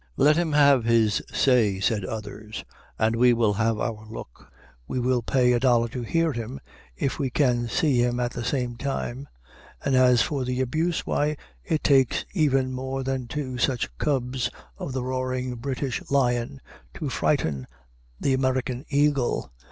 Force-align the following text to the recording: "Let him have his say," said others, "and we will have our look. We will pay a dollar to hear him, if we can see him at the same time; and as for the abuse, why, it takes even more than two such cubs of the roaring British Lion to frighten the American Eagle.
"Let 0.17 0.35
him 0.35 0.53
have 0.53 0.85
his 0.85 1.21
say," 1.31 1.79
said 1.79 2.03
others, 2.03 2.63
"and 2.97 3.15
we 3.15 3.33
will 3.33 3.53
have 3.53 3.77
our 3.79 4.03
look. 4.09 4.51
We 4.87 4.99
will 4.99 5.21
pay 5.21 5.53
a 5.53 5.59
dollar 5.59 5.89
to 5.89 6.01
hear 6.01 6.33
him, 6.33 6.59
if 6.97 7.19
we 7.19 7.29
can 7.29 7.67
see 7.67 7.99
him 8.01 8.19
at 8.19 8.31
the 8.31 8.43
same 8.43 8.77
time; 8.77 9.29
and 9.85 9.95
as 9.95 10.23
for 10.23 10.43
the 10.43 10.59
abuse, 10.59 11.05
why, 11.05 11.37
it 11.63 11.83
takes 11.83 12.25
even 12.33 12.71
more 12.71 13.03
than 13.03 13.27
two 13.27 13.59
such 13.59 13.95
cubs 13.99 14.49
of 14.75 14.91
the 14.93 15.03
roaring 15.03 15.53
British 15.57 16.01
Lion 16.09 16.61
to 16.95 17.07
frighten 17.07 17.67
the 18.19 18.33
American 18.33 18.85
Eagle. 18.89 19.53